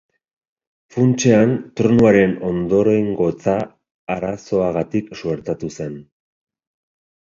Funtsean, 0.95 1.51
tronuaren 1.81 2.33
ondorengotza 2.51 3.55
arazoagatik 4.15 5.13
suertatu 5.21 5.71
zen. 5.77 5.97